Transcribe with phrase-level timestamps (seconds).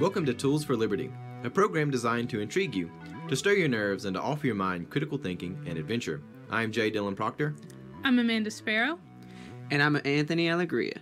[0.00, 1.12] Welcome to Tools for Liberty,
[1.44, 2.90] a program designed to intrigue you,
[3.28, 6.22] to stir your nerves, and to offer your mind critical thinking and adventure.
[6.48, 7.54] I'm Jay Dylan Proctor.
[8.02, 8.98] I'm Amanda Sparrow.
[9.70, 10.96] And I'm Anthony Allegria.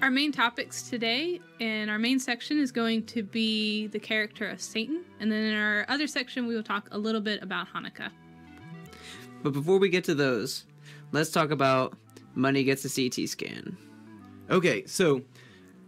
[0.00, 4.58] Our main topics today in our main section is going to be the character of
[4.58, 8.08] Satan, and then in our other section, we will talk a little bit about Hanukkah.
[9.42, 10.64] But before we get to those,
[11.12, 11.94] let's talk about
[12.34, 13.76] money gets a CT scan.
[14.48, 15.20] Okay, so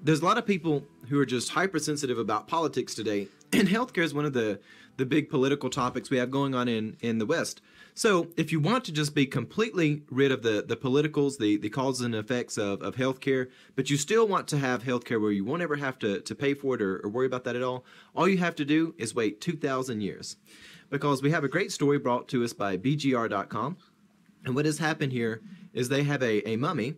[0.02, 4.12] there's a lot of people who are just hypersensitive about politics today, and healthcare is
[4.12, 4.60] one of the
[4.98, 7.62] the big political topics we have going on in in the West.
[7.94, 11.70] So if you want to just be completely rid of the the politicals, the the
[11.70, 15.44] causes and effects of of healthcare, but you still want to have healthcare where you
[15.44, 17.84] won't ever have to to pay for it or, or worry about that at all,
[18.14, 20.36] all you have to do is wait 2,000 years,
[20.90, 23.76] because we have a great story brought to us by BGR.com,
[24.44, 25.40] and what has happened here
[25.72, 26.94] is they have a a mummy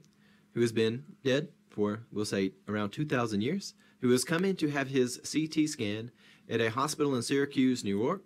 [0.54, 4.70] who has been dead for we'll say around 2,000 years, who has come in to
[4.70, 6.10] have his CT scan
[6.48, 8.22] at a hospital in Syracuse, New York.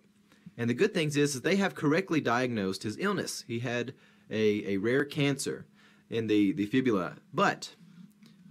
[0.56, 3.44] And the good things is, is they have correctly diagnosed his illness.
[3.46, 3.94] He had
[4.30, 5.66] a, a rare cancer
[6.10, 7.74] in the, the fibula, but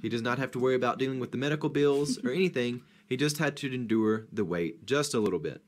[0.02, 2.82] he does not have to worry about dealing with the medical bills or anything.
[3.08, 5.62] He just had to endure the wait just a little bit.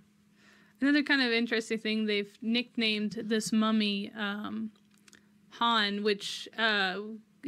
[0.81, 4.71] Another kind of interesting thing, they've nicknamed this mummy um,
[5.51, 6.99] Han, which uh,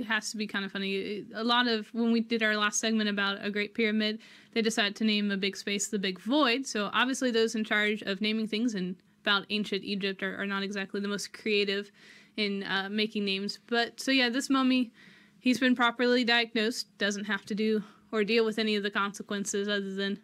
[0.07, 1.25] has to be kind of funny.
[1.33, 4.19] A lot of when we did our last segment about a great pyramid,
[4.53, 6.65] they decided to name a big space the Big Void.
[6.65, 10.63] So obviously, those in charge of naming things and about ancient Egypt are, are not
[10.63, 11.91] exactly the most creative
[12.37, 13.59] in uh, making names.
[13.67, 14.91] But so yeah, this mummy,
[15.39, 19.67] he's been properly diagnosed, doesn't have to do or deal with any of the consequences
[19.67, 20.19] other than,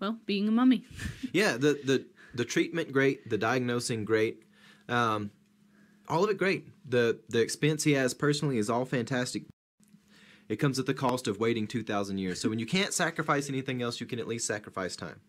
[0.00, 0.84] well, being a mummy.
[1.32, 4.42] yeah, the the the treatment great, the diagnosing great.
[4.88, 5.30] Um,
[6.10, 6.66] all of it great.
[6.88, 9.44] The the expense he has personally is all fantastic.
[10.48, 12.40] It comes at the cost of waiting 2,000 years.
[12.40, 15.20] So when you can't sacrifice anything else, you can at least sacrifice time.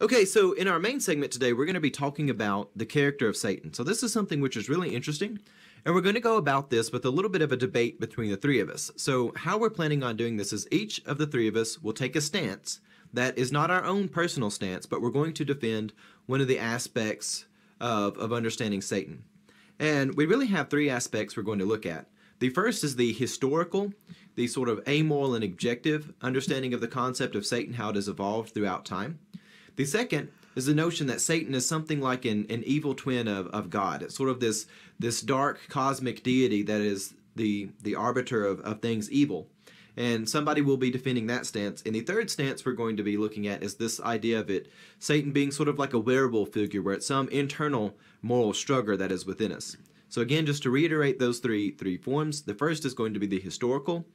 [0.00, 3.28] Okay, so in our main segment today, we're going to be talking about the character
[3.28, 3.74] of Satan.
[3.74, 5.38] So this is something which is really interesting,
[5.84, 8.30] and we're going to go about this with a little bit of a debate between
[8.30, 8.90] the three of us.
[8.96, 11.92] So how we're planning on doing this is each of the three of us will
[11.92, 12.80] take a stance
[13.12, 15.92] that is not our own personal stance, but we're going to defend
[16.26, 17.46] one of the aspects
[17.80, 19.24] of, of understanding Satan.
[19.78, 22.06] And we really have three aspects we're going to look at.
[22.40, 23.92] The first is the historical,
[24.36, 28.08] the sort of amoral and objective understanding of the concept of Satan, how it has
[28.08, 29.18] evolved throughout time.
[29.76, 33.46] The second is the notion that Satan is something like an, an evil twin of,
[33.48, 34.02] of God.
[34.02, 34.66] It's sort of this
[34.98, 39.48] this dark cosmic deity that is the the arbiter of, of things evil.
[39.98, 41.82] And somebody will be defending that stance.
[41.84, 44.70] And the third stance we're going to be looking at is this idea of it,
[45.00, 49.10] Satan being sort of like a werewolf figure, where it's some internal moral struggle that
[49.10, 49.76] is within us.
[50.08, 53.26] So again, just to reiterate those three three forms, the first is going to be
[53.26, 54.06] the historical,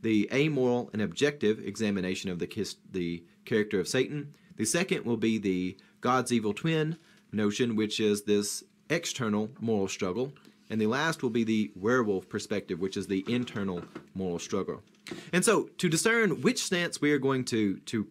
[0.00, 4.34] the amoral and objective examination of the the character of Satan.
[4.56, 6.96] The second will be the God's evil twin
[7.32, 10.32] notion, which is this external moral struggle.
[10.70, 13.82] And the last will be the werewolf perspective, which is the internal
[14.14, 14.80] moral struggle.
[15.32, 18.06] And so, to discern which stance we are going to, to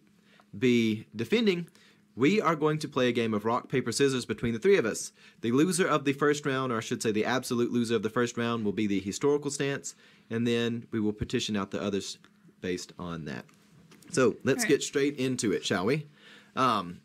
[0.56, 1.68] be defending,
[2.16, 4.86] we are going to play a game of rock, paper, scissors between the three of
[4.86, 5.12] us.
[5.40, 8.10] The loser of the first round, or I should say the absolute loser of the
[8.10, 9.94] first round, will be the historical stance,
[10.30, 12.18] and then we will petition out the others
[12.60, 13.44] based on that.
[14.10, 14.68] So let's right.
[14.68, 16.06] get straight into it, shall we?
[16.54, 17.00] Um,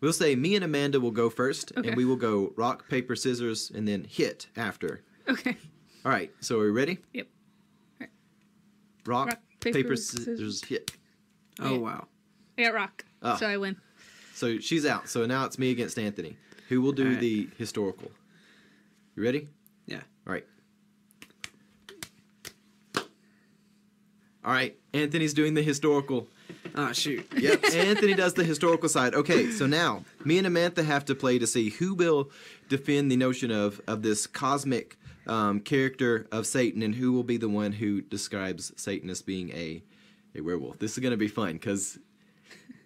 [0.00, 1.88] we'll say me and Amanda will go first, okay.
[1.88, 5.02] and we will go rock, paper, scissors, and then hit after.
[5.28, 5.58] Okay.
[6.06, 6.98] All right, so are we ready?
[7.12, 7.26] Yep.
[9.08, 10.92] Rock, rock paper, paper, scissors, hit.
[11.60, 11.78] Oh, yeah.
[11.78, 12.06] wow.
[12.58, 13.36] I got rock, oh.
[13.36, 13.76] so I win.
[14.34, 15.08] So she's out.
[15.08, 16.36] So now it's me against Anthony.
[16.68, 17.18] Who will do right.
[17.18, 18.10] the historical?
[19.16, 19.48] You ready?
[19.86, 20.02] Yeah.
[20.26, 20.44] All right.
[24.44, 24.76] All right.
[24.92, 26.28] Anthony's doing the historical.
[26.74, 27.26] Oh shoot.
[27.34, 27.64] Yep.
[27.72, 29.14] Anthony does the historical side.
[29.14, 32.30] Okay, so now me and Amanda have to play to see who will
[32.68, 34.97] defend the notion of of this cosmic
[35.28, 39.50] um, character of Satan and who will be the one who describes Satan as being
[39.50, 39.82] a
[40.34, 40.78] a werewolf.
[40.78, 41.98] This is gonna be fun because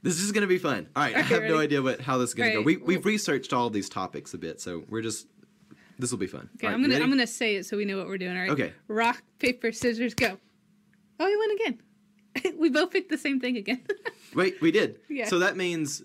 [0.02, 0.88] this is gonna be fun.
[0.96, 1.52] All right, I have ready?
[1.52, 2.62] no idea what how this is gonna go.
[2.62, 5.26] We we've researched all these topics a bit, so we're just
[5.98, 6.48] this will be fun.
[6.56, 8.36] Okay, right, I'm gonna I'm gonna say it so we know what we're doing.
[8.36, 8.50] All right.
[8.50, 8.72] Okay.
[8.88, 10.38] Rock paper scissors go.
[11.20, 12.58] Oh, you win again.
[12.58, 13.82] we both picked the same thing again.
[14.34, 15.00] Wait, we did.
[15.08, 15.28] Yeah.
[15.28, 16.02] So that means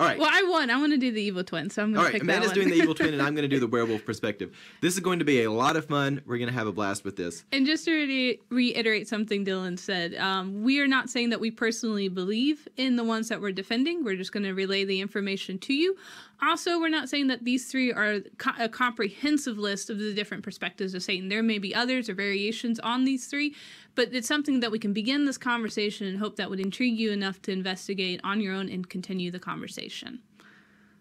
[0.00, 0.18] All right.
[0.18, 0.70] Well, I won.
[0.70, 2.66] I want to do the evil twin, so I'm going to pick Amanda's that one.
[2.66, 4.56] doing the evil twin, and I'm going to do the werewolf perspective.
[4.80, 6.22] This is going to be a lot of fun.
[6.24, 7.44] We're going to have a blast with this.
[7.52, 11.50] And just to re- reiterate something Dylan said, um, we are not saying that we
[11.50, 14.02] personally believe in the ones that we're defending.
[14.02, 15.94] We're just going to relay the information to you.
[16.42, 20.42] Also, we're not saying that these three are co- a comprehensive list of the different
[20.42, 21.28] perspectives of Satan.
[21.28, 23.54] There may be others or variations on these three,
[23.94, 27.12] but it's something that we can begin this conversation and hope that would intrigue you
[27.12, 30.20] enough to investigate on your own and continue the conversation.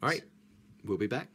[0.04, 0.24] All right,
[0.84, 1.30] we'll be back.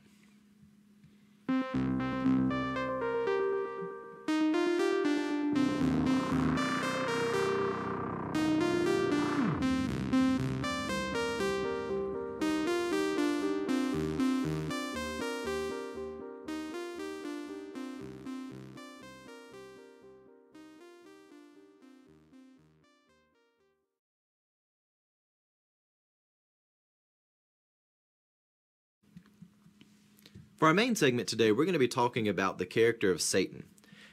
[30.56, 33.64] For our main segment today, we're going to be talking about the character of Satan.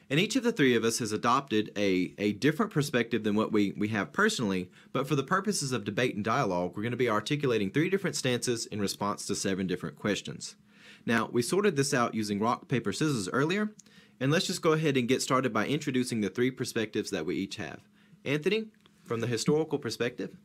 [0.09, 3.51] And each of the three of us has adopted a, a different perspective than what
[3.51, 6.97] we, we have personally, but for the purposes of debate and dialogue, we're going to
[6.97, 10.55] be articulating three different stances in response to seven different questions.
[11.05, 13.69] Now, we sorted this out using rock, paper, scissors earlier,
[14.19, 17.35] and let's just go ahead and get started by introducing the three perspectives that we
[17.35, 17.81] each have.
[18.25, 18.65] Anthony,
[19.05, 20.35] from the historical perspective,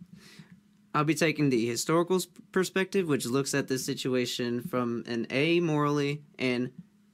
[0.97, 2.23] I'll be taking the historical
[2.53, 6.73] perspective, which looks at this situation from an amorally and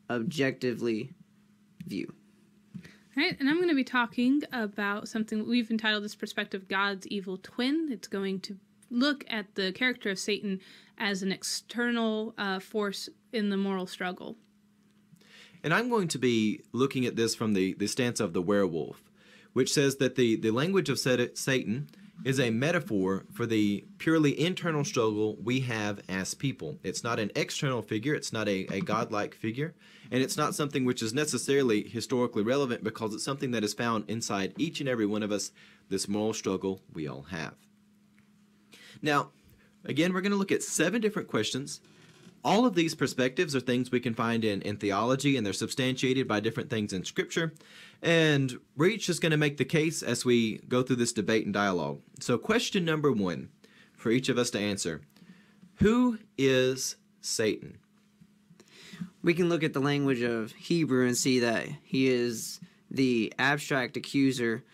[0.09, 1.11] objectively
[1.85, 2.15] view.
[2.77, 2.83] All
[3.17, 7.39] right, and I'm going to be talking about something we've entitled this perspective God's evil
[7.43, 7.89] twin.
[7.91, 8.57] It's going to
[8.89, 10.61] look at the character of Satan
[10.97, 14.37] as an external uh, force in the moral struggle.
[15.65, 19.03] And I'm going to be looking at this from the, the stance of the werewolf,
[19.55, 21.89] which says that the, the language of Satan
[22.25, 26.79] is a metaphor for the purely internal struggle we have as people.
[26.83, 29.75] It's not an external figure, it's not a, a godlike figure,
[30.11, 34.09] and it's not something which is necessarily historically relevant because it's something that is found
[34.09, 35.53] inside each and every one of us,
[35.89, 37.55] this moral struggle we all have.
[39.01, 39.31] Now,
[39.85, 41.81] again, we're going to look at seven different questions
[42.45, 46.27] all of these perspectives are things we can find in, in theology and they're substantiated
[46.27, 47.53] by different things in scripture.
[48.03, 51.45] And we're each just going to make the case as we go through this debate
[51.45, 52.01] and dialogue.
[52.21, 53.51] So question number one
[53.95, 55.03] for each of us to answer.
[55.77, 57.79] Who is satan?
[59.23, 62.61] We can look at the language of Hebrew and see that he is
[62.91, 64.65] the abstract accuser,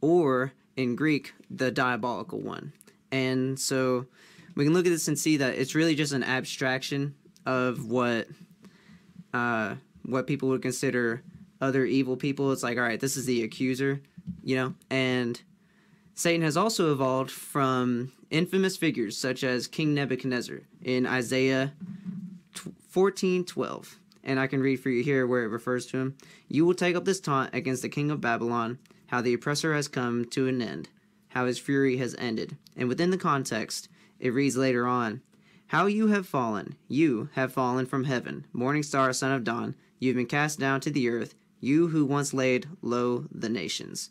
[0.00, 2.72] or in Greek, the diabolical one.
[3.12, 4.06] And so
[4.54, 7.14] we can look at this and see that it's really just an abstraction
[7.46, 8.28] of what
[9.32, 11.22] uh, what people would consider
[11.60, 12.52] other evil people.
[12.52, 14.00] It's like, all right, this is the accuser,
[14.42, 15.40] you know, and
[16.14, 21.72] Satan has also evolved from infamous figures such as King Nebuchadnezzar in Isaiah
[22.92, 23.96] 14:12.
[24.22, 26.16] And I can read for you here where it refers to him.
[26.46, 29.88] You will take up this taunt against the king of Babylon, how the oppressor has
[29.88, 30.90] come to an end,
[31.28, 32.56] how his fury has ended.
[32.76, 33.88] And within the context,
[34.20, 35.22] it reads later on,
[35.68, 40.10] How you have fallen, you have fallen from heaven, morning star, son of dawn, you
[40.10, 44.10] have been cast down to the earth, you who once laid low the nations.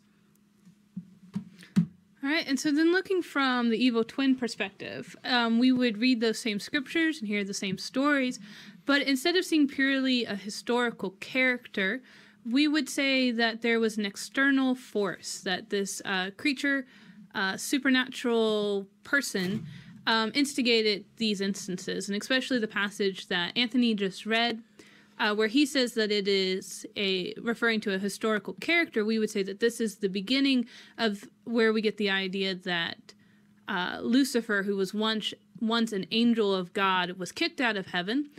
[2.21, 6.19] All right, and so then looking from the evil twin perspective, um, we would read
[6.19, 8.39] those same scriptures and hear the same stories,
[8.85, 12.01] but instead of seeing purely a historical character,
[12.45, 16.85] we would say that there was an external force, that this uh, creature,
[17.35, 19.65] uh, supernatural person,
[20.09, 24.61] um, instigated these instances, and especially the passage that Anthony just read
[25.19, 29.30] uh, where he says that it is a referring to a historical character, we would
[29.30, 30.66] say that this is the beginning
[30.97, 33.13] of where we get the idea that
[33.68, 38.30] uh, Lucifer, who was once once an angel of God, was kicked out of heaven.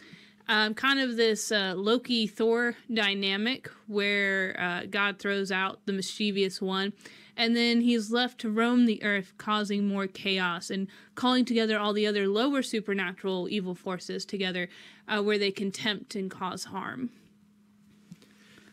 [0.48, 6.60] Um, kind of this uh, Loki Thor dynamic where uh, God throws out the mischievous
[6.60, 6.92] one,
[7.40, 11.94] and then he's left to roam the earth, causing more chaos and calling together all
[11.94, 14.68] the other lower supernatural evil forces together,
[15.09, 17.09] uh, where they can tempt and cause harm.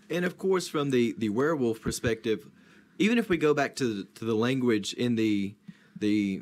[0.09, 2.45] And of course, from the, the werewolf perspective,
[2.99, 5.55] even if we go back to the, to the language in the
[5.97, 6.41] the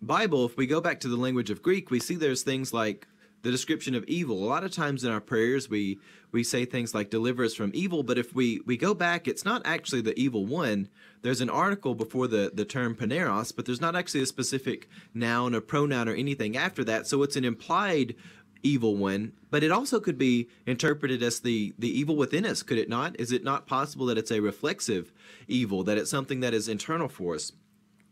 [0.00, 3.06] Bible, if we go back to the language of Greek, we see there's things like
[3.42, 4.42] the description of evil.
[4.42, 5.98] A lot of times in our prayers, we
[6.32, 9.44] we say things like "deliver us from evil," but if we we go back, it's
[9.44, 10.88] not actually the evil one.
[11.22, 15.54] There's an article before the the term poneros, but there's not actually a specific noun
[15.54, 17.06] or pronoun or anything after that.
[17.06, 18.14] So it's an implied
[18.62, 22.78] evil one, but it also could be interpreted as the the evil within us, could
[22.78, 23.18] it not?
[23.20, 25.12] Is it not possible that it's a reflexive
[25.46, 27.52] evil, that it's something that is internal for us?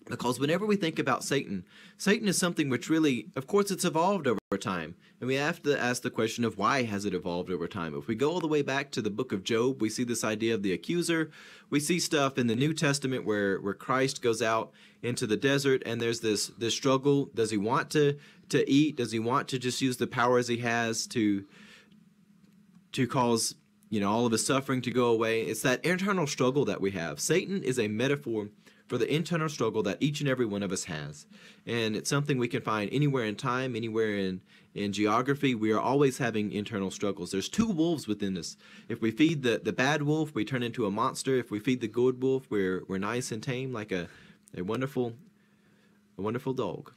[0.06, 1.64] Because whenever we think about Satan,
[1.98, 4.94] Satan is something which really, of course, it's evolved over time.
[5.20, 7.96] And we have to ask the question of why has it evolved over time?
[7.96, 10.22] If we go all the way back to the book of Job, we see this
[10.22, 11.30] idea of the accuser.
[11.70, 14.72] We see stuff in the New Testament where, where Christ goes out
[15.02, 17.30] into the desert and there's this this struggle.
[17.34, 18.16] Does he want to
[18.50, 18.96] to eat?
[18.96, 21.44] Does he want to just use the powers he has to
[22.92, 23.54] to cause
[23.90, 25.42] you know all of his suffering to go away?
[25.42, 27.18] It's that internal struggle that we have.
[27.18, 28.48] Satan is a metaphor
[28.86, 31.26] for the internal struggle that each and every one of us has.
[31.66, 34.40] And it's something we can find anywhere in time, anywhere in,
[34.74, 35.54] in geography.
[35.54, 37.32] We are always having internal struggles.
[37.32, 38.56] There's two wolves within us.
[38.88, 41.36] If we feed the, the bad wolf, we turn into a monster.
[41.36, 44.08] If we feed the good wolf, we're, we're nice and tame, like a,
[44.56, 45.14] a wonderful
[46.18, 46.92] a wonderful dog.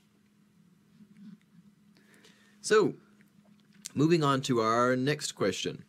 [2.61, 2.93] So,
[3.93, 5.83] moving on to our next question.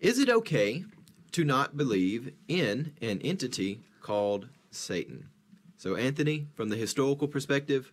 [0.00, 0.84] Is it okay
[1.32, 5.28] to not believe in an entity called Satan?
[5.76, 7.92] So, Anthony, from the historical perspective,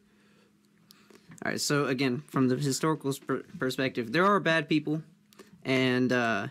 [1.45, 1.61] All right.
[1.61, 5.01] So again, from the historical sp- perspective, there are bad people,
[5.63, 6.47] and uh,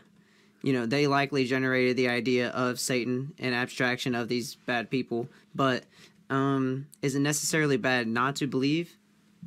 [0.62, 5.28] you know they likely generated the idea of Satan, an abstraction of these bad people.
[5.54, 5.84] But
[6.30, 8.96] um, is it necessarily bad not to believe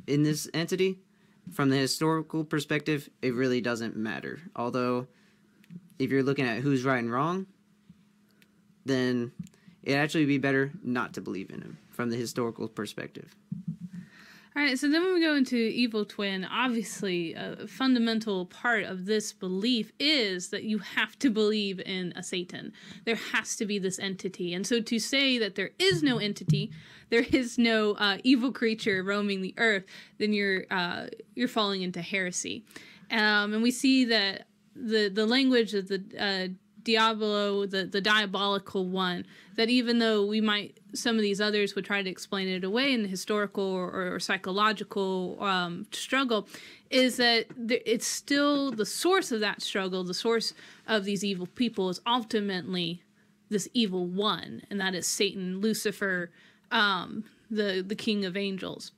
[0.06, 0.98] in this entity?
[1.52, 4.40] From the historical perspective, it really doesn't matter.
[4.54, 5.08] Although,
[5.98, 7.46] if you're looking at who's right and wrong,
[8.84, 9.32] then
[9.82, 13.34] it'd actually be better not to believe in him from the historical perspective.
[14.54, 19.06] All right, so then when we go into evil twin, obviously a fundamental part of
[19.06, 22.74] this belief is that you have to believe in a Satan.
[23.06, 24.52] There has to be this entity.
[24.52, 26.70] And so to say that there is no entity,
[27.08, 29.84] there is no uh, evil creature roaming the earth,
[30.18, 32.66] then you're uh, you're falling into heresy.
[33.10, 36.48] Um, and we see that the the language of the uh,
[36.84, 41.84] Diablo, the, the diabolical one, that even though we might, some of these others would
[41.84, 46.48] try to explain it away in the historical or, or psychological um, struggle,
[46.90, 50.54] is that th- it's still the source of that struggle, the source
[50.86, 53.02] of these evil people is ultimately
[53.48, 56.30] this evil one, and that is Satan, Lucifer,
[56.70, 58.92] um, the, the king of angels.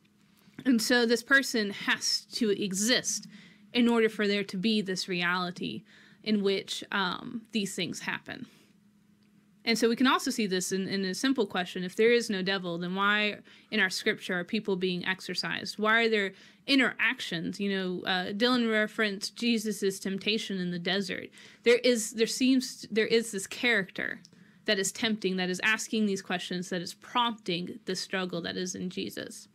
[0.65, 3.27] And so this person has to exist
[3.73, 5.83] in order for there to be this reality
[6.25, 8.47] in which um, these things happen.
[9.67, 11.85] And so we can also see this in, in a simple question.
[11.85, 13.37] If there is no devil, then why
[13.71, 15.79] in our scripture are people being exorcised?
[15.79, 16.33] Why are there
[16.67, 17.59] interactions?
[17.61, 21.29] You know, uh, Dylan referenced Jesus' temptation in the desert.
[21.63, 24.21] There is, there seems, there is this character
[24.67, 28.75] that is tempting, that is asking these questions, that is prompting the struggle that is
[28.75, 29.49] in Jesus.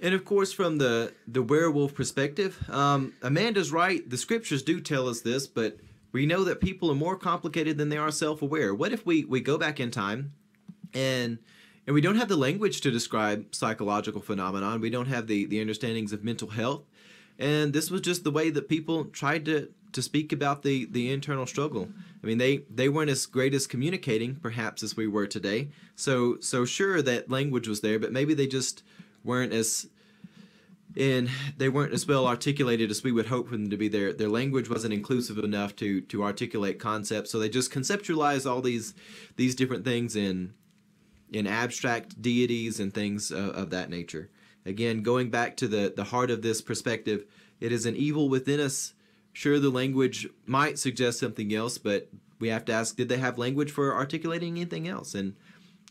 [0.00, 4.08] And of course, from the the werewolf perspective, um, Amanda's right.
[4.08, 5.76] The scriptures do tell us this, but
[6.12, 8.74] we know that people are more complicated than they are self-aware.
[8.74, 10.32] What if we we go back in time,
[10.94, 11.38] and
[11.86, 14.80] and we don't have the language to describe psychological phenomenon.
[14.80, 16.84] We don't have the the understandings of mental health,
[17.38, 21.12] and this was just the way that people tried to to speak about the the
[21.12, 21.88] internal struggle.
[22.22, 25.68] I mean, they they weren't as great as communicating, perhaps, as we were today.
[25.94, 28.82] So so sure that language was there, but maybe they just
[29.24, 29.86] weren't as
[30.96, 33.88] and they weren't as well articulated as we would hope for them to be.
[33.88, 38.60] Their their language wasn't inclusive enough to to articulate concepts, so they just conceptualized all
[38.60, 38.94] these
[39.36, 40.54] these different things in
[41.32, 44.30] in abstract deities and things uh, of that nature.
[44.66, 47.24] Again, going back to the the heart of this perspective,
[47.60, 48.94] it is an evil within us.
[49.32, 52.08] Sure, the language might suggest something else, but
[52.40, 55.14] we have to ask: Did they have language for articulating anything else?
[55.14, 55.36] And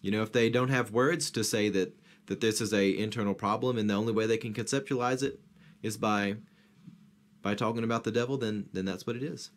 [0.02, 1.98] you know, if they don't have words to say that
[2.30, 5.40] that this is a internal problem and the only way they can conceptualize it
[5.84, 6.36] is by
[7.42, 9.50] by talking about the devil then then that's what it is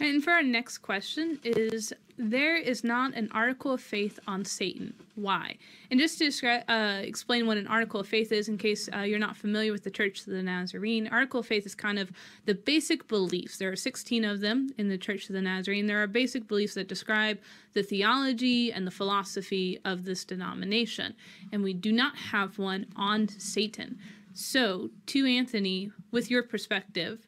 [0.00, 4.94] And for our next question is there is not an article of faith on Satan.
[5.14, 5.56] Why?
[5.90, 9.00] And just to describe, uh, explain what an article of faith is, in case uh,
[9.00, 12.10] you're not familiar with the Church of the Nazarene, article of faith is kind of
[12.44, 13.56] the basic beliefs.
[13.58, 15.86] There are 16 of them in the Church of the Nazarene.
[15.86, 17.38] There are basic beliefs that describe
[17.72, 21.14] the theology and the philosophy of this denomination.
[21.52, 23.98] And we do not have one on Satan.
[24.34, 27.26] So, to Anthony, with your perspective,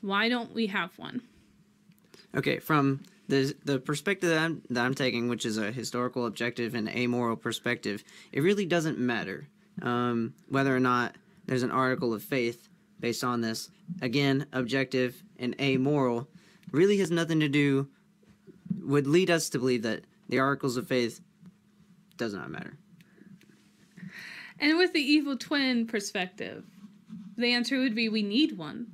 [0.00, 1.22] why don't we have one?
[2.36, 6.74] Okay, from the the perspective that I'm that I'm taking, which is a historical, objective,
[6.74, 9.48] and amoral perspective, it really doesn't matter
[9.82, 11.16] um, whether or not
[11.46, 12.68] there's an article of faith
[13.00, 13.70] based on this.
[14.02, 16.28] Again, objective and amoral
[16.72, 17.88] really has nothing to do.
[18.82, 21.20] Would lead us to believe that the articles of faith
[22.16, 22.76] does not matter.
[24.58, 26.64] And with the evil twin perspective,
[27.36, 28.88] the answer would be we need one.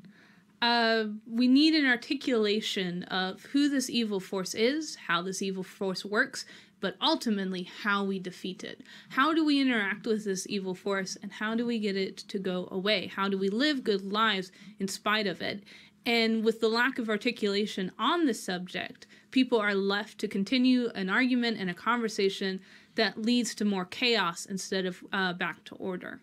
[0.64, 6.06] Uh, we need an articulation of who this evil force is, how this evil force
[6.06, 6.46] works,
[6.80, 8.80] but ultimately how we defeat it.
[9.10, 12.38] How do we interact with this evil force and how do we get it to
[12.38, 13.08] go away?
[13.08, 15.64] How do we live good lives in spite of it?
[16.06, 21.10] And with the lack of articulation on this subject, people are left to continue an
[21.10, 22.58] argument and a conversation
[22.94, 26.22] that leads to more chaos instead of uh, back to order.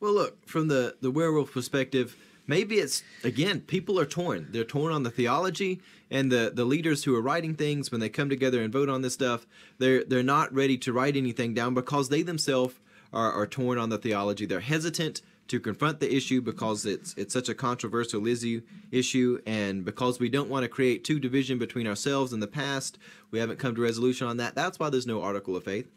[0.00, 2.16] Well, look, from the, the werewolf perspective,
[2.48, 4.48] maybe it's, again, people are torn.
[4.50, 8.08] They're torn on the theology, and the, the leaders who are writing things, when they
[8.08, 9.46] come together and vote on this stuff,
[9.78, 12.74] they're, they're not ready to write anything down because they themselves
[13.12, 14.46] are, are torn on the theology.
[14.46, 20.20] They're hesitant to confront the issue because it's it's such a controversial issue, and because
[20.20, 22.98] we don't want to create two division between ourselves and the past,
[23.30, 24.54] we haven't come to resolution on that.
[24.54, 25.88] That's why there's no article of faith.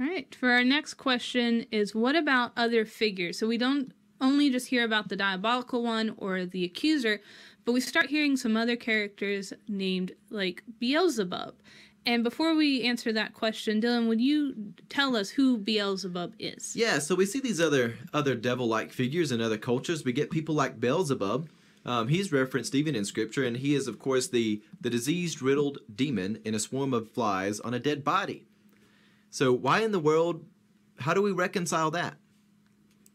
[0.00, 0.34] All right.
[0.34, 3.38] For our next question is what about other figures?
[3.38, 7.20] So we don't only just hear about the diabolical one or the accuser,
[7.64, 11.54] but we start hearing some other characters named like Beelzebub.
[12.04, 16.74] And before we answer that question, Dylan, would you tell us who Beelzebub is?
[16.74, 20.04] Yeah, so we see these other other devil-like figures in other cultures.
[20.04, 21.48] We get people like Beelzebub.
[21.84, 26.40] Um, he's referenced even in scripture, and he is, of course, the the disease-riddled demon
[26.44, 28.46] in a swarm of flies on a dead body.
[29.32, 30.44] So why in the world?
[30.98, 32.16] How do we reconcile that,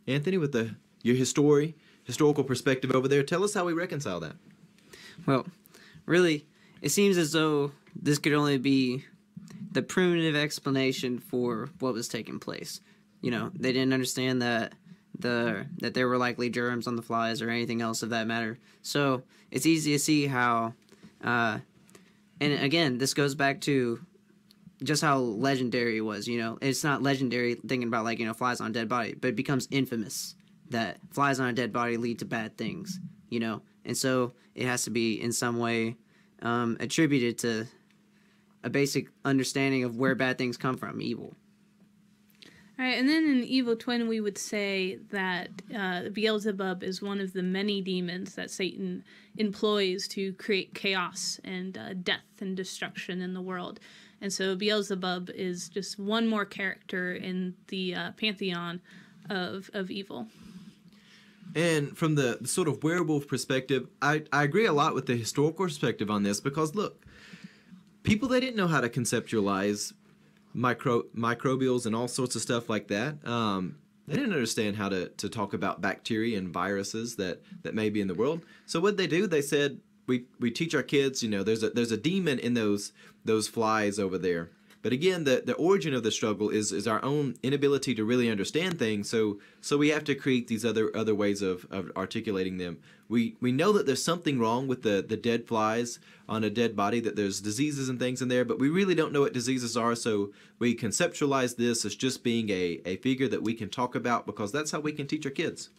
[0.07, 0.39] Anthony?
[0.39, 4.35] With the your history historical perspective over there, tell us how we reconcile that.
[5.27, 5.45] Well,
[6.07, 6.47] really,
[6.81, 9.05] it seems as though this could only be
[9.71, 12.81] the primitive explanation for what was taking place.
[13.21, 14.73] You know, they didn't understand that
[15.19, 18.57] the that there were likely germs on the flies or anything else of that matter.
[18.81, 19.21] So
[19.51, 20.73] it's easy to see how,
[21.23, 21.59] uh,
[22.41, 23.99] and again, this goes back to
[24.83, 26.27] just how legendary it was.
[26.27, 29.15] You know, it's not legendary thinking about like you know flies on a dead body,
[29.19, 30.35] but it becomes infamous
[30.69, 32.99] that flies on a dead body lead to bad things.
[33.29, 35.95] You know, and so it has to be in some way
[36.41, 37.67] um, attributed to
[38.63, 41.35] a basic understanding of where bad things come from, evil.
[42.79, 47.19] All right, and then in Evil Twin, we would say that uh, Beelzebub is one
[47.19, 49.03] of the many demons that Satan
[49.37, 53.79] employs to create chaos and uh, death and destruction in the world.
[54.21, 58.81] And so Beelzebub is just one more character in the uh, pantheon
[59.29, 60.27] of, of evil.
[61.55, 65.65] And from the, sort of werewolf perspective, I, I agree a lot with the historical
[65.65, 67.05] perspective on this because look,
[68.03, 69.93] people they didn't know how to conceptualize
[70.53, 73.25] micro microbials and all sorts of stuff like that.
[73.27, 73.77] Um,
[74.07, 77.99] they didn't understand how to, to talk about bacteria and viruses that, that may be
[77.99, 78.41] in the world.
[78.65, 79.27] So what they do?
[79.27, 82.53] They said we, we teach our kids, you know, there's a there's a demon in
[82.53, 82.93] those
[83.25, 84.49] those flies over there.
[84.83, 88.29] But again, the, the origin of the struggle is, is our own inability to really
[88.29, 89.09] understand things.
[89.09, 92.79] So so we have to create these other other ways of, of articulating them.
[93.09, 96.75] We we know that there's something wrong with the, the dead flies on a dead
[96.75, 99.75] body, that there's diseases and things in there, but we really don't know what diseases
[99.75, 99.95] are.
[99.95, 104.25] So we conceptualize this as just being a, a figure that we can talk about
[104.25, 105.69] because that's how we can teach our kids.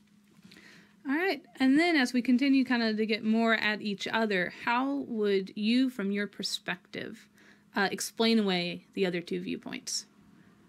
[1.09, 1.42] All right.
[1.59, 5.53] And then as we continue kind of to get more at each other, how would
[5.57, 7.29] you, from your perspective,
[7.75, 10.07] uh, explain away the other two viewpoints.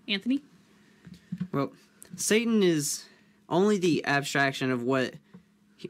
[0.08, 0.42] Anthony?
[1.52, 1.74] Well,
[2.16, 3.06] Satan is
[3.48, 5.16] only the abstraction of what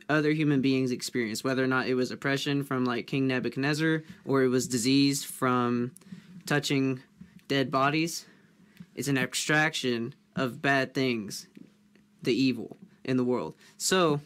[0.08, 4.44] other human beings experience, whether or not it was oppression from like King Nebuchadnezzar or
[4.44, 5.92] it was disease from
[6.46, 7.02] touching
[7.48, 8.26] dead bodies.
[8.96, 11.48] It's an abstraction of bad things,
[12.22, 13.56] the evil in the world.
[13.78, 14.22] So,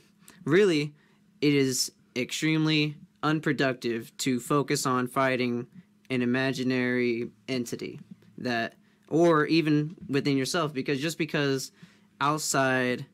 [0.45, 0.93] really,
[1.41, 5.67] it is extremely unproductive to focus on fighting
[6.09, 7.99] an imaginary entity
[8.37, 8.75] that
[9.07, 11.71] or even within yourself because just because
[12.19, 13.05] outside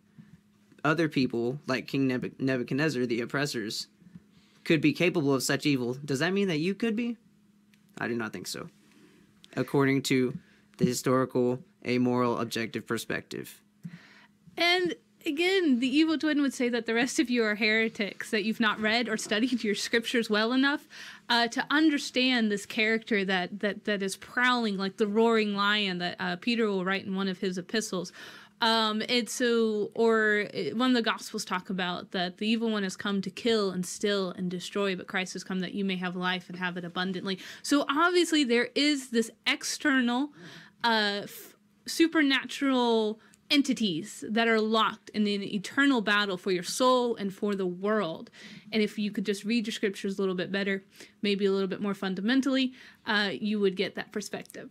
[0.83, 2.07] other people like king
[2.39, 3.87] nebuchadnezzar the oppressors
[4.63, 7.17] could be capable of such evil does that mean that you could be?
[7.97, 8.69] I do not think so.
[9.55, 10.37] According to
[10.77, 13.61] the historical amoral objective perspective.
[14.57, 14.95] And
[15.29, 18.59] again, the evil twin would say that the rest of you are heretics, that you've
[18.59, 20.87] not read or studied your scriptures well enough
[21.29, 26.15] uh, to understand this character that, that, that is prowling like the roaring lion that
[26.19, 28.11] uh, Peter will write in one of his epistles.
[28.61, 32.83] Um, it's so, or uh, one of the Gospels talk about that the evil one
[32.83, 35.95] has come to kill and steal and destroy, but Christ has come that you may
[35.95, 37.39] have life and have it abundantly.
[37.63, 40.31] So obviously, there is this external,
[40.83, 43.19] uh, f- supernatural
[43.51, 48.29] entities that are locked in an eternal battle for your soul and for the world.
[48.71, 50.83] And if you could just read your scriptures a little bit better,
[51.21, 52.73] maybe a little bit more fundamentally,
[53.05, 54.69] uh, you would get that perspective.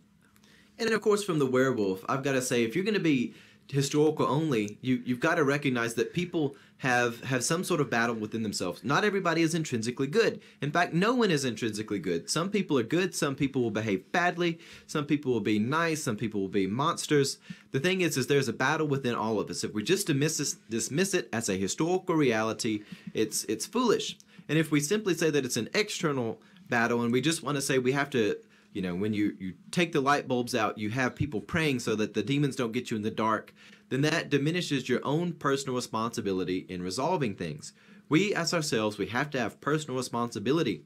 [0.77, 3.33] And of course, from the werewolf, I've got to say, if you're going to be
[3.71, 8.15] historical only, you you've got to recognize that people have have some sort of battle
[8.15, 8.83] within themselves.
[8.83, 10.41] Not everybody is intrinsically good.
[10.61, 12.29] In fact, no one is intrinsically good.
[12.29, 16.15] Some people are good, some people will behave badly, some people will be nice, some
[16.15, 17.37] people will be monsters.
[17.71, 19.63] The thing is is there's a battle within all of us.
[19.63, 24.17] If we just dismiss this, dismiss it as a historical reality, it's it's foolish.
[24.47, 27.61] And if we simply say that it's an external battle and we just want to
[27.61, 28.37] say we have to
[28.73, 31.95] you know when you you take the light bulbs out you have people praying so
[31.95, 33.53] that the demons don't get you in the dark
[33.89, 37.73] then that diminishes your own personal responsibility in resolving things
[38.07, 40.83] we as ourselves we have to have personal responsibility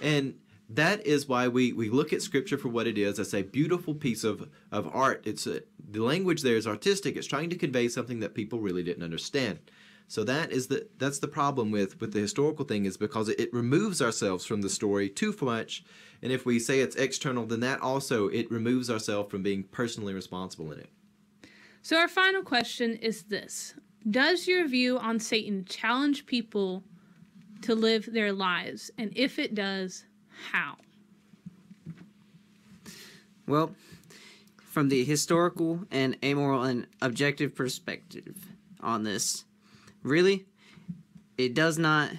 [0.00, 0.34] and
[0.74, 3.18] that is why we, we look at scripture for what it is.
[3.18, 5.22] It's a beautiful piece of, of art.
[5.26, 7.16] It's a, the language there is artistic.
[7.16, 9.58] It's trying to convey something that people really didn't understand.
[10.12, 13.40] So that is the that's the problem with with the historical thing is because it,
[13.40, 15.84] it removes ourselves from the story too much
[16.20, 20.12] and if we say it's external, then that also it removes ourselves from being personally
[20.12, 20.90] responsible in it.
[21.80, 23.72] So our final question is this:
[24.10, 26.84] Does your view on Satan challenge people
[27.62, 30.04] to live their lives, and if it does,
[30.50, 30.76] how?
[33.46, 33.74] Well,
[34.58, 38.36] from the historical and amoral and objective perspective
[38.82, 39.46] on this,
[40.02, 40.46] really,
[41.38, 42.10] it does not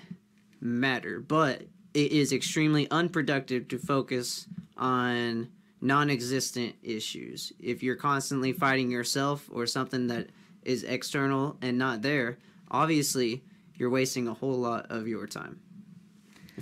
[0.59, 1.19] matter.
[1.19, 5.49] But it is extremely unproductive to focus on
[5.81, 7.53] non-existent issues.
[7.59, 10.29] If you're constantly fighting yourself or something that
[10.63, 12.37] is external and not there,
[12.71, 13.43] obviously
[13.75, 15.59] you're wasting a whole lot of your time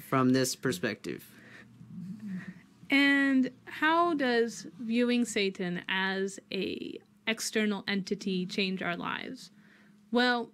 [0.09, 1.23] from this perspective.
[2.89, 9.51] And how does viewing Satan as a external entity change our lives?
[10.11, 10.51] Well,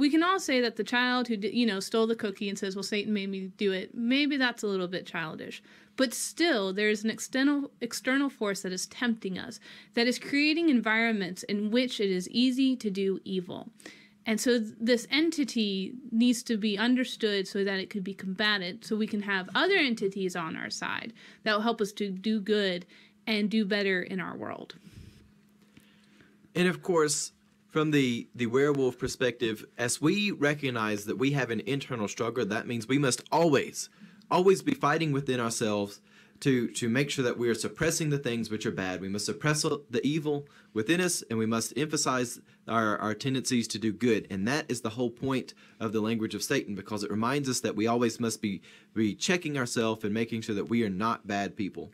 [0.00, 2.74] we can all say that the child who you know stole the cookie and says
[2.74, 5.62] well satan made me do it maybe that's a little bit childish.
[5.96, 9.60] But still there's an external external force that is tempting us
[9.94, 13.68] that is creating environments in which it is easy to do evil.
[14.24, 18.96] And so this entity needs to be understood so that it could be combated so
[18.96, 22.86] we can have other entities on our side that will help us to do good
[23.26, 24.76] and do better in our world.
[26.54, 27.32] And of course
[27.70, 32.66] from the the werewolf perspective as we recognize that we have an internal struggle that
[32.66, 33.88] means we must always
[34.30, 36.00] always be fighting within ourselves
[36.40, 39.00] to to make sure that we are suppressing the things which are bad.
[39.00, 43.78] We must suppress the evil within us and we must emphasize our our tendencies to
[43.78, 44.26] do good.
[44.30, 47.60] And that is the whole point of the language of satan because it reminds us
[47.60, 48.62] that we always must be
[48.94, 51.90] be checking ourselves and making sure that we are not bad people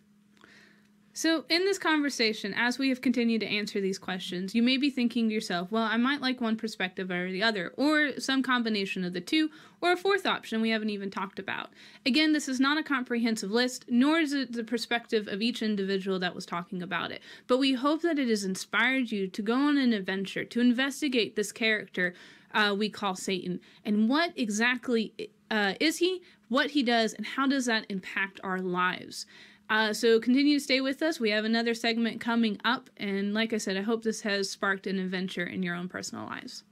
[1.16, 4.90] so, in this conversation, as we have continued to answer these questions, you may be
[4.90, 9.02] thinking to yourself, well, I might like one perspective or the other, or some combination
[9.02, 9.48] of the two,
[9.80, 11.70] or a fourth option we haven't even talked about.
[12.04, 16.18] Again, this is not a comprehensive list, nor is it the perspective of each individual
[16.18, 17.22] that was talking about it.
[17.46, 21.34] But we hope that it has inspired you to go on an adventure, to investigate
[21.34, 22.12] this character
[22.52, 25.14] uh, we call Satan, and what exactly
[25.50, 29.24] uh, is he, what he does, and how does that impact our lives.
[29.68, 31.18] Uh, so continue to stay with us.
[31.18, 32.88] We have another segment coming up.
[32.96, 36.24] And like I said, I hope this has sparked an adventure in your own personal
[36.24, 36.62] lives.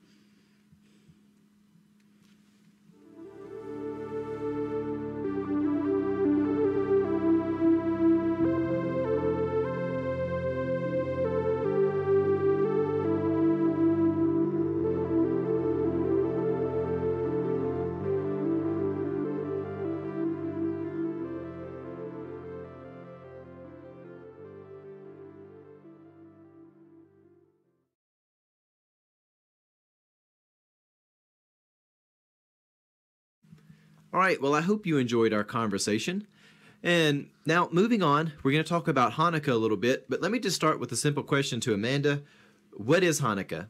[34.14, 36.24] All right, well, I hope you enjoyed our conversation.
[36.84, 40.30] And now, moving on, we're going to talk about Hanukkah a little bit, but let
[40.30, 42.22] me just start with a simple question to Amanda
[42.74, 43.66] What is Hanukkah?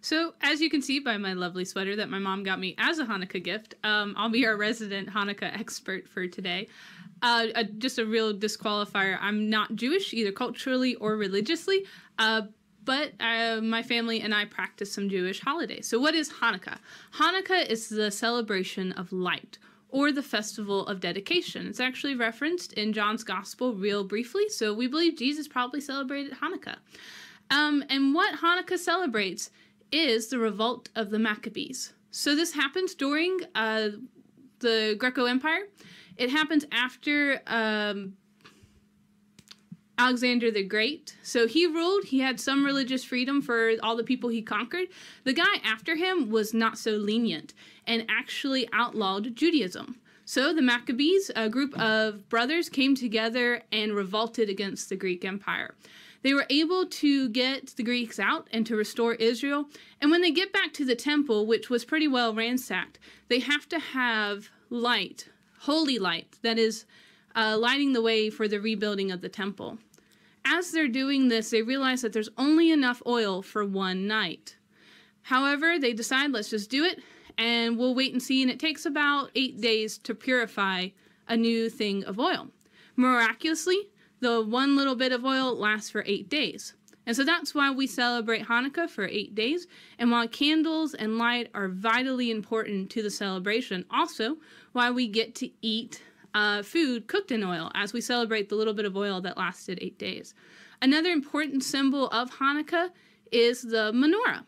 [0.00, 2.98] So, as you can see by my lovely sweater that my mom got me as
[2.98, 6.66] a Hanukkah gift, um, I'll be our resident Hanukkah expert for today.
[7.22, 11.84] Uh, just a real disqualifier I'm not Jewish, either culturally or religiously,
[12.18, 12.42] uh,
[12.84, 15.86] but uh, my family and I practice some Jewish holidays.
[15.86, 16.78] So, what is Hanukkah?
[17.14, 19.58] Hanukkah is the celebration of light
[19.90, 21.66] or the festival of dedication.
[21.66, 26.76] It's actually referenced in John's Gospel real briefly, so we believe Jesus probably celebrated Hanukkah.
[27.50, 29.50] Um, and what Hanukkah celebrates
[29.90, 31.94] is the revolt of the Maccabees.
[32.10, 33.90] So this happens during uh,
[34.60, 35.68] the Greco Empire.
[36.16, 38.14] It happens after um,
[39.98, 41.16] Alexander the Great.
[41.22, 44.88] So he ruled, he had some religious freedom for all the people he conquered.
[45.24, 47.52] The guy after him was not so lenient
[47.86, 49.96] and actually outlawed Judaism.
[50.24, 55.74] So the Maccabees, a group of brothers, came together and revolted against the Greek Empire.
[56.22, 59.66] They were able to get the Greeks out and to restore Israel.
[60.00, 63.68] And when they get back to the temple, which was pretty well ransacked, they have
[63.70, 65.28] to have light,
[65.60, 66.84] holy light, that is
[67.34, 69.78] uh, lighting the way for the rebuilding of the temple.
[70.50, 74.56] As they're doing this, they realize that there's only enough oil for one night.
[75.22, 77.02] However, they decide, let's just do it
[77.36, 78.40] and we'll wait and see.
[78.40, 80.88] And it takes about eight days to purify
[81.28, 82.48] a new thing of oil.
[82.96, 86.72] Miraculously, the one little bit of oil lasts for eight days.
[87.06, 89.66] And so that's why we celebrate Hanukkah for eight days.
[89.98, 94.38] And while candles and light are vitally important to the celebration, also
[94.72, 96.02] why we get to eat
[96.34, 99.78] uh, food cooked in oil as we celebrate the little bit of oil that lasted
[99.80, 100.34] eight days.
[100.80, 102.90] Another important symbol of Hanukkah
[103.32, 104.44] is the menorah,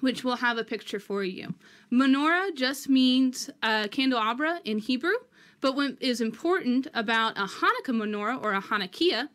[0.00, 1.54] which we'll have a picture for you.
[1.92, 5.16] Menorah just means uh, candelabra in Hebrew,
[5.60, 9.28] but what is important about a Hanukkah menorah or a Hanukkiah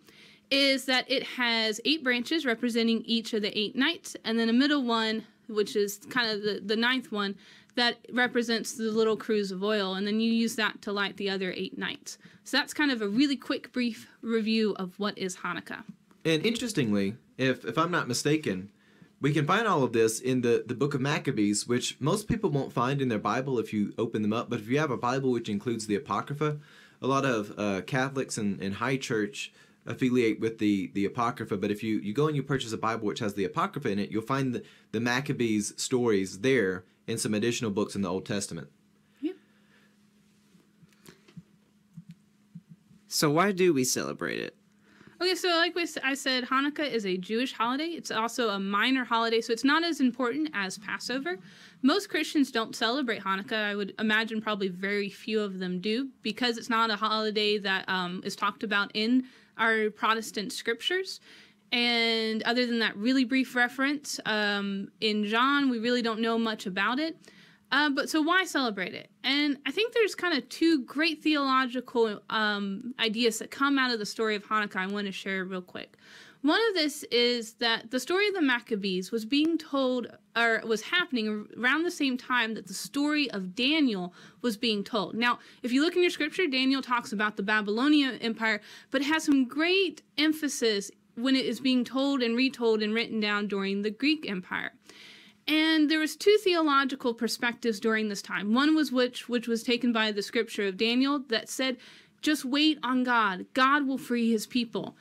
[0.49, 4.53] is that it has eight branches representing each of the eight nights, and then a
[4.53, 7.35] middle one, which is kind of the, the ninth one,
[7.75, 11.29] that represents the little cruse of oil, and then you use that to light the
[11.29, 12.17] other eight nights.
[12.43, 15.83] So that's kind of a really quick, brief review of what is Hanukkah.
[16.25, 18.71] And interestingly, if if I'm not mistaken,
[19.21, 22.49] we can find all of this in the, the book of Maccabees, which most people
[22.49, 24.49] won't find in their Bible if you open them up.
[24.49, 26.59] But if you have a Bible which includes the Apocrypha,
[27.01, 29.53] a lot of uh, Catholics and, and high church
[29.85, 31.57] affiliate with the, the Apocrypha.
[31.57, 33.99] But if you, you go and you purchase a Bible which has the Apocrypha in
[33.99, 38.25] it, you'll find the, the Maccabees stories there in some additional books in the Old
[38.25, 38.69] Testament.
[43.13, 44.55] So why do we celebrate it?
[45.21, 47.89] Okay, so like we, s- I said, Hanukkah is a Jewish holiday.
[47.89, 51.37] It's also a minor holiday, so it's not as important as Passover.
[51.83, 53.65] Most Christians don't celebrate Hanukkah.
[53.65, 57.87] I would imagine probably very few of them do because it's not a holiday that
[57.87, 59.25] um, is talked about in
[59.57, 61.19] our Protestant scriptures.
[61.71, 66.67] And other than that really brief reference um, in John, we really don't know much
[66.67, 67.17] about it.
[67.71, 69.09] Uh, but so why celebrate it?
[69.23, 73.97] And I think there's kind of two great theological um, ideas that come out of
[73.97, 75.97] the story of Hanukkah I want to share real quick.
[76.43, 80.81] One of this is that the story of the Maccabees was being told or was
[80.81, 85.15] happening around the same time that the story of Daniel was being told.
[85.15, 88.59] Now, if you look in your scripture, Daniel talks about the Babylonian Empire,
[88.91, 93.21] but it has some great emphasis when it is being told and retold and written
[93.21, 94.73] down during the Greek Empire.
[95.47, 98.53] And there was two theological perspectives during this time.
[98.53, 101.77] One was which which was taken by the scripture of Daniel that said,
[102.21, 103.45] just wait on God.
[103.53, 104.97] God will free his people.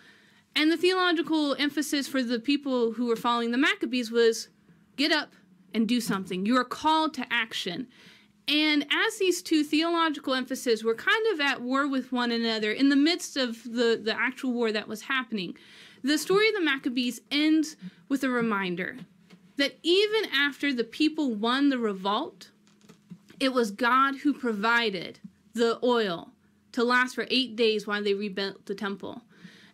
[0.55, 4.49] And the theological emphasis for the people who were following the Maccabees was
[4.97, 5.33] get up
[5.75, 6.45] and do something.
[6.45, 7.88] You are called to action.
[8.49, 12.88] And as these two theological emphases were kind of at war with one another in
[12.88, 15.57] the midst of the, the actual war that was happening,
[16.03, 17.77] the story of the Maccabees ends
[18.09, 18.97] with a reminder
[19.57, 22.51] that even after the people won the revolt,
[23.38, 25.21] it was God who provided
[25.55, 26.31] the oil
[26.73, 29.23] to last for eight days while they rebuilt the temple.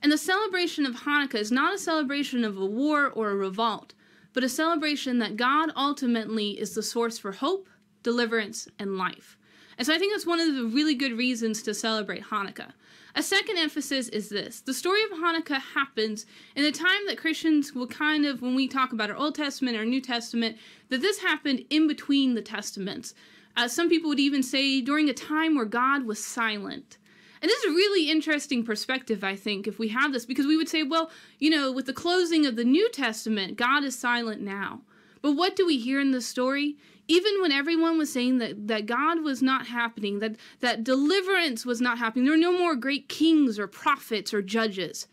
[0.03, 3.95] And the celebration of Hanukkah is not a celebration of a war or a revolt,
[4.33, 7.69] but a celebration that God ultimately is the source for hope,
[8.03, 9.37] deliverance, and life.
[9.77, 12.73] And so I think that's one of the really good reasons to celebrate Hanukkah.
[13.15, 17.75] A second emphasis is this the story of Hanukkah happens in the time that Christians
[17.75, 20.57] will kind of, when we talk about our Old Testament or New Testament,
[20.89, 23.15] that this happened in between the Testaments.
[23.57, 26.98] Uh, some people would even say during a time where God was silent.
[27.41, 30.57] And this is a really interesting perspective, I think, if we have this, because we
[30.57, 34.41] would say, well, you know, with the closing of the New Testament, God is silent
[34.41, 34.83] now.
[35.23, 36.77] But what do we hear in the story?
[37.07, 41.81] Even when everyone was saying that, that God was not happening, that, that deliverance was
[41.81, 45.07] not happening, there were no more great kings or prophets or judges,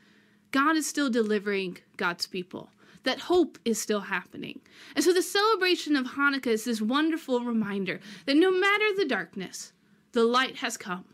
[0.52, 2.70] God is still delivering God's people.
[3.04, 4.62] That hope is still happening.
[4.96, 9.74] And so the celebration of Hanukkah is this wonderful reminder that no matter the darkness,
[10.14, 11.06] the light has come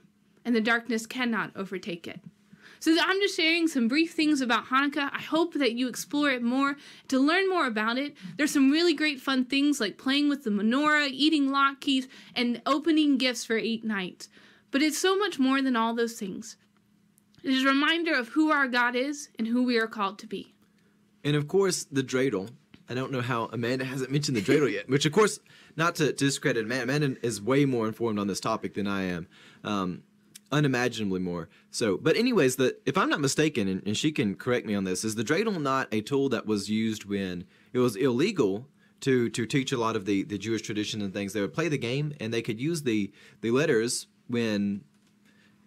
[0.45, 2.19] and the darkness cannot overtake it.
[2.79, 5.11] So I'm just sharing some brief things about Hanukkah.
[5.13, 6.77] I hope that you explore it more.
[7.09, 10.49] To learn more about it, there's some really great fun things like playing with the
[10.49, 14.29] menorah, eating latkes, and opening gifts for eight nights.
[14.71, 16.57] But it's so much more than all those things.
[17.43, 20.27] It is a reminder of who our God is and who we are called to
[20.27, 20.55] be.
[21.23, 22.49] And of course, the dreidel.
[22.89, 25.39] I don't know how Amanda hasn't mentioned the dreidel yet, which, of course,
[25.77, 29.27] not to, discredit Amanda, Amanda is way more informed on this topic than I am.
[29.63, 30.03] Um,
[30.51, 31.49] unimaginably more.
[31.69, 34.83] So, but anyways, the if I'm not mistaken, and, and she can correct me on
[34.83, 38.67] this, is the dreidel not a tool that was used when it was illegal
[39.01, 41.33] to to teach a lot of the the Jewish tradition and things?
[41.33, 43.11] They would play the game, and they could use the
[43.41, 44.83] the letters when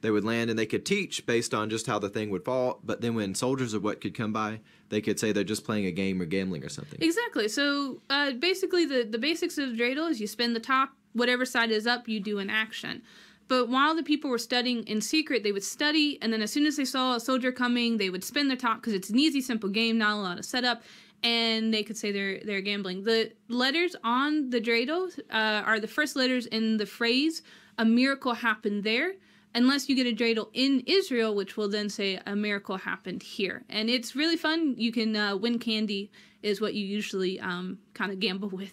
[0.05, 2.79] they would land and they could teach based on just how the thing would fall.
[2.85, 5.87] But then when soldiers or what could come by, they could say they're just playing
[5.87, 6.99] a game or gambling or something.
[7.01, 7.49] Exactly.
[7.49, 11.70] So uh, basically, the, the basics of dreidel is you spin the top, whatever side
[11.70, 13.01] is up, you do an action.
[13.48, 16.66] But while the people were studying in secret, they would study, and then as soon
[16.66, 19.40] as they saw a soldier coming, they would spin their top because it's an easy,
[19.40, 20.83] simple game, not a lot of setup,
[21.22, 23.02] and they could say they're they're gambling.
[23.02, 27.42] The letters on the dreidel uh, are the first letters in the phrase
[27.78, 29.14] "a miracle happened there."
[29.57, 33.64] Unless you get a dreidel in Israel, which will then say a miracle happened here,
[33.68, 34.74] and it's really fun.
[34.76, 36.11] You can uh, win candy,
[36.42, 38.72] is what you usually um, kind of gamble with.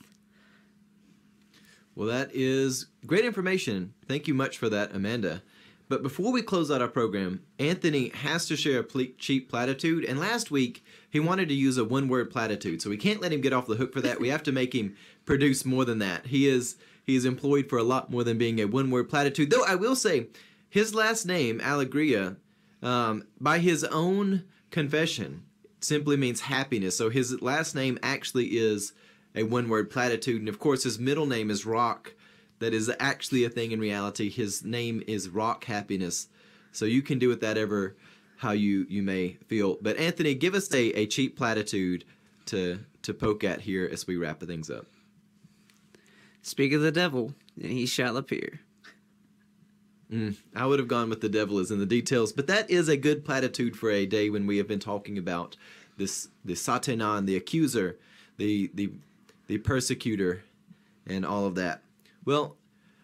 [1.96, 3.94] Well, that is great information.
[4.08, 5.44] Thank you much for that, Amanda.
[5.90, 10.06] But before we close out our program, Anthony has to share a cheap platitude.
[10.06, 12.82] And last week, he wanted to use a one word platitude.
[12.82, 14.22] So we can't let him get off the hook for that.
[14.22, 16.28] We have to make him produce more than that.
[16.28, 19.50] He is he is employed for a lot more than being a one word platitude.
[19.50, 20.28] Though I will say,
[20.70, 22.38] his last name, Allegria,
[22.82, 25.44] um, by his own confession,
[25.82, 26.98] simply means happiness.
[26.98, 28.94] So his last name actually is
[29.36, 30.42] a one word platitude.
[30.42, 32.14] And of course, his middle name is Rock.
[32.60, 34.30] That is actually a thing in reality.
[34.30, 36.28] His name is Rock Happiness.
[36.72, 37.96] So you can do with that ever
[38.38, 39.78] how you, you may feel.
[39.82, 42.06] But Anthony, give us a, a cheap platitude
[42.48, 44.86] to to poke at here as we wrap things up.
[46.44, 48.62] Speak of the devil, and he shall appear.
[50.12, 52.90] Mm, I would have gone with the devil is in the details, but that is
[52.90, 55.56] a good platitude for a day when we have been talking about
[55.98, 57.98] this the Satanan, the accuser,
[58.38, 58.92] the the
[59.52, 60.46] the persecutor,
[61.06, 61.84] and all of that.
[62.24, 62.56] Well,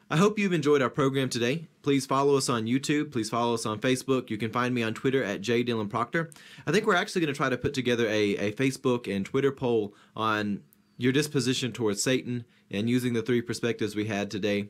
[0.10, 1.68] I hope you've enjoyed our program today.
[1.82, 3.12] Please follow us on YouTube.
[3.12, 4.30] Please follow us on Facebook.
[4.30, 5.62] You can find me on Twitter at J.
[5.62, 6.32] Dylan Proctor.
[6.66, 9.52] I think we're actually going to try to put together a, a Facebook and Twitter
[9.52, 10.62] poll on
[10.98, 14.70] your disposition towards Satan and using the three perspectives we had today.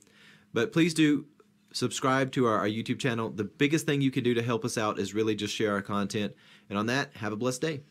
[0.55, 1.27] But please do
[1.73, 3.29] subscribe to our, our YouTube channel.
[3.29, 5.83] The biggest thing you can do to help us out is really just share our
[5.83, 6.33] content.
[6.71, 7.81] And on that, have a blessed day.